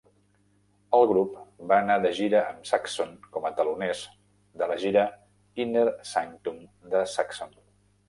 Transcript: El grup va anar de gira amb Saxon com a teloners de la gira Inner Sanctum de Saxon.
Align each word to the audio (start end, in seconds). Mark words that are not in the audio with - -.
El 0.99 1.03
grup 1.11 1.35
va 1.71 1.77
anar 1.81 1.97
de 2.05 2.13
gira 2.21 2.41
amb 2.47 2.65
Saxon 2.71 3.13
com 3.37 3.47
a 3.51 3.53
teloners 3.61 4.03
de 4.65 4.73
la 4.75 4.81
gira 4.87 5.07
Inner 5.69 5.89
Sanctum 6.17 6.63
de 6.97 7.09
Saxon. 7.19 7.59